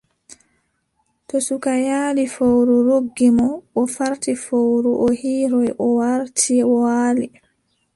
[1.27, 2.23] To suka yaali.
[2.35, 3.49] Fowru ruggi mo.
[3.79, 7.27] O farti fowru, o hiiroy, o warti, o waali.